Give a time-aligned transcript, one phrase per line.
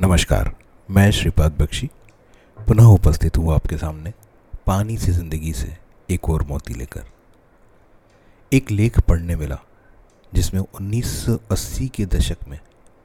[0.00, 0.50] नमस्कार,
[0.88, 1.88] मैं श्रीपाद बख्शी।
[2.58, 4.12] पुनः उपस्थित हूँ आपके सामने
[4.66, 5.76] पानी से ज़िंदगी से
[6.10, 7.04] एक और मोती लेकर।
[8.52, 9.58] एक लेख पढ़ने मिला,
[10.32, 12.58] जिसमें 1980 के दशक में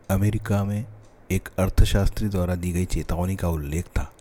[0.09, 0.85] अमेरिका में
[1.29, 4.12] एक अर्थशास्त्री द्वारा दी गई चेतावनी का उल्लेख था,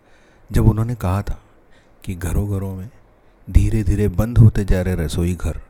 [0.50, 1.41] जब उन्होंने कहा था
[2.05, 2.89] कि घरों घरों में
[3.48, 5.61] धीरे धीरे बंद होते जा रहे रसोई घर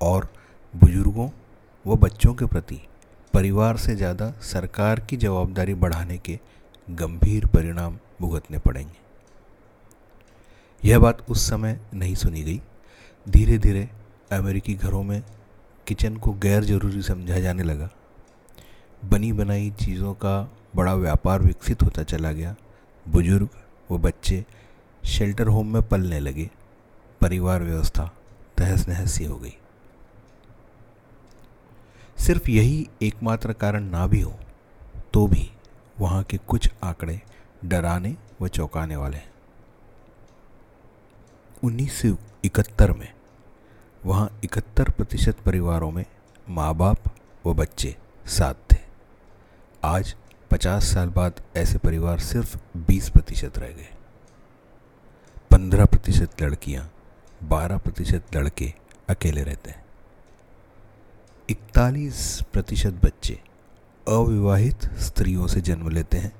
[0.00, 0.28] और
[0.74, 1.28] बुज़ुर्गों
[1.84, 2.80] व बच्चों के प्रति
[3.34, 6.38] परिवार से ज़्यादा सरकार की जवाबदारी बढ़ाने के
[6.88, 9.02] गंभीर परिणाम भुगतने पड़ेंगे।
[10.82, 12.60] यह बात उस समय नहीं सुनी गई।
[13.26, 13.88] धीरे धीरे
[14.32, 15.22] अमेरिकी घरों में
[15.86, 17.88] किचन को गैर ज़रूरी समझा जाने लगा।
[19.02, 20.36] बनी बनाई चीज़ों का
[20.76, 22.54] बड़ा व्यापार विकसित होता चला गया।
[23.06, 23.48] बुज़ुर्ग
[23.90, 24.44] व बच्चे
[25.04, 26.50] शेल्टर होम में पलने लगे।
[27.20, 28.10] परिवार व्यवस्था
[28.58, 29.56] तहस नहस सी हो गई।
[32.26, 34.32] सिर्फ़ यही एकमात्र कारण ना भी हो
[35.12, 35.50] तो भी
[36.00, 37.20] वहाँ के कुछ आंकड़े
[37.64, 39.32] डराने व चौंकाने वाले हैं।
[41.64, 43.12] उन्नीस सौ इकहत्तर में
[44.02, 46.04] वहाँ इकहत्तर प्रतिशत परिवारों में
[46.48, 48.78] माँ बाप व बच्चे साथ थे।
[49.84, 50.14] आज
[50.50, 53.88] पचास साल बाद ऐसे परिवार सिर्फ़ बीस प्रतिशत रह गए।
[55.50, 56.90] पंद्रह प्रतिशत लड़कियाँ,
[57.42, 58.72] बारह प्रतिशत लड़के
[59.08, 59.83] अकेले रहते हैं।
[61.50, 63.40] इकतालीस प्रतिशत बच्चे
[64.08, 66.32] अविवाहित स्त्रियों से जन्म लेते हैं,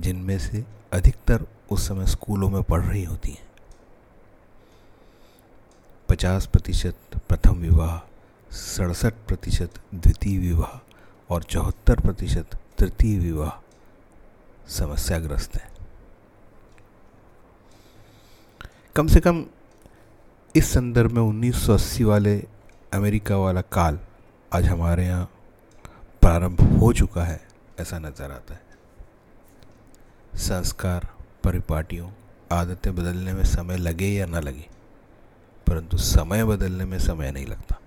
[0.00, 3.48] जिनमें से अधिकतर उस समय स्कूलों में पढ़ रही होती हैं।
[6.08, 6.96] पचास प्रतिशत
[7.28, 7.98] प्रथम विवाह,
[8.54, 10.80] सड़सठ प्रतिशत द्वितीय विवाह
[11.34, 13.62] और चौहत्तर प्रतिशत तृतीय विवाह
[14.68, 15.70] समस्याग्रस्त हैं।
[18.96, 19.44] कम से कम
[20.56, 22.44] इस संदर्भ में 1980 वाले
[22.92, 23.98] अमेरिका वाला काल
[24.52, 25.24] आज हमारे यहाँ
[26.22, 27.40] प्रारंभ हो चुका है,
[27.80, 28.60] ऐसा नज़र आता है।
[30.38, 31.08] संस्कार,
[31.44, 32.08] परिपाटियों,
[32.52, 34.66] आदतें बदलने में समय लगे या ना लगे,
[35.66, 37.78] परंतु समय बदलने में समय नहीं लगता।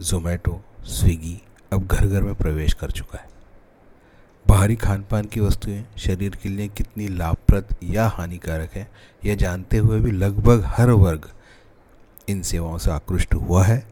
[0.00, 1.40] जोमेटो स्विगी
[1.72, 3.28] अब घर घर में प्रवेश कर चुका है।
[4.46, 8.88] बाहरी खान पान की वस्तुएँ शरीर के लिए कितनी लाभप्रद या हानिकारक है,
[9.24, 11.30] यह जानते हुए भी लगभग हर वर्ग
[12.28, 13.82] इन सेवाओं से आकृष्ट हुआ है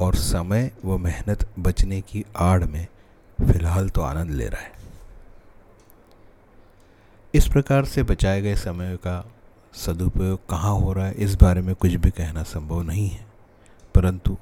[0.00, 2.86] और समय व मेहनत बचने की आड़ में
[3.38, 4.72] फ़िलहाल तो आनंद ले रहा है।
[7.34, 9.24] इस प्रकार से बचाए गए समय का
[9.74, 13.26] सदुपयोग कहाँ हो रहा है, इस बारे में कुछ भी कहना संभव नहीं है।
[13.94, 14.36] परंतु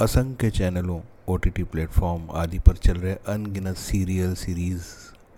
[0.00, 4.84] असंख्य चैनलों ओ टी टी प्लेटफॉर्म आदि पर चल रहे अनगिनत सीरियल सीरीज़,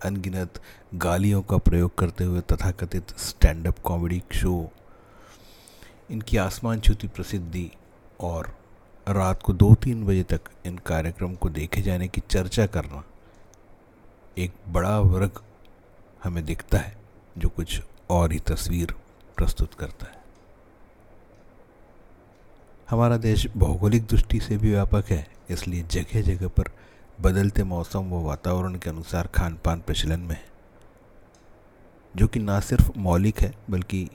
[0.05, 0.61] अनगिनत
[0.95, 4.69] गालियों का प्रयोग करते हुए तथाकथित स्टैंड अप कॉमेडी शो
[6.11, 7.69] इनकी आसमान छूती प्रसिद्धि
[8.19, 8.53] और
[9.07, 13.03] रात को दो तीन बजे तक इन कार्यक्रम को देखे जाने की चर्चा करना
[14.37, 15.41] एक बड़ा वर्ग
[16.23, 16.95] हमें दिखता है,
[17.37, 18.93] जो कुछ और ही तस्वीर
[19.37, 20.19] प्रस्तुत करता है।
[22.89, 26.71] हमारा देश भौगोलिक दृष्टि से भी व्यापक है, इसलिए जगह जगह पर
[27.21, 30.43] बदलते मौसम व वातावरण के अनुसार खान पान प्रचलन में है,
[32.15, 34.09] जो कि ना सिर्फ़ मौलिक है, बल्कि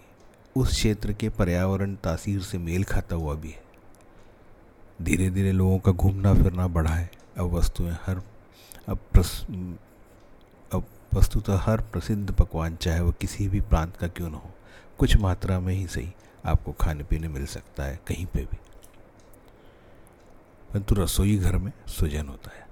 [0.57, 3.63] उस क्षेत्र के पर्यावरण तासीर से मेल खाता हुआ भी है।
[5.03, 8.23] धीरे धीरे लोगों का घूमना फिरना बढ़ा है। अब वस्तुएँ हर,
[8.89, 9.47] अब प्रस,
[10.73, 14.51] अब वस्तुतः हर प्रसिद्ध पकवान, चाहे वह किसी भी प्रांत का क्यों ना हो,
[14.99, 16.13] कुछ मात्रा में ही सही
[16.45, 18.57] आपको खाने पीने मिल सकता है कहीं पे भी।
[20.73, 22.67] परंतु रसोई घर में सुजन होता है।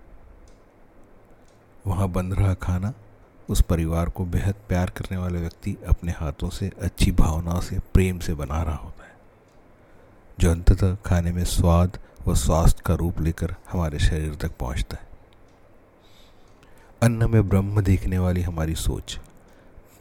[1.87, 2.95] वहाँ बन रहा खाना
[3.51, 8.19] उस परिवार को बेहद प्यार करने वाले व्यक्ति अपने हाथों से अच्छी भावनाओं से, प्रेम
[8.19, 9.15] से बना रहा होता है।
[10.41, 15.09] जो अंततः खाने में स्वाद व स्वास्थ्य का रूप लेकर हमारे शरीर तक पहुँचता है।
[17.03, 19.21] अन्न में ब्रह्म देखने वाली हमारी सोच,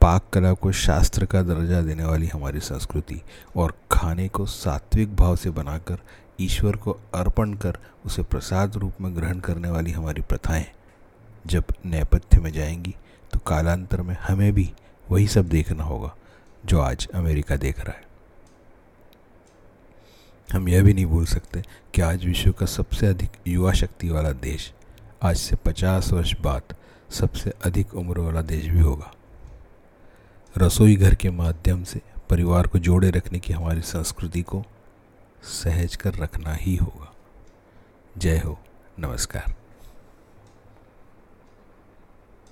[0.02, 3.22] पाक कला को शास्त्र का दर्जा देने वाली हमारी संस्कृति
[3.56, 5.98] और खाने को सात्विक भाव से बनाकर
[6.40, 10.66] ईश्वर को अर्पण कर उसे प्रसाद रूप में ग्रहण करने वाली हमारी प्रथाएँ
[11.48, 12.96] जब नेपथ्य में जाएँगी
[13.34, 14.74] तो कालांतर में हमें भी
[15.12, 16.16] वही सब देखना होगा,
[16.66, 18.04] जो आज अमेरिका देख रहा है।
[20.54, 21.64] हम यह भी नहीं भूल सकते
[21.94, 24.74] कि आज विश्व का सबसे अधिक युवा शक्ति वाला देश
[25.24, 26.76] आज से 50 वर्ष बाद
[27.10, 29.14] सबसे अधिक उम्र वाला देश भी होगा।
[30.58, 34.64] रसोई घर के माध्यम से परिवार को जोड़े रखने की हमारी संस्कृति को
[35.44, 37.14] सहज कर रखना ही होगा।
[38.18, 38.60] जय हो,
[39.00, 39.56] नमस्कार।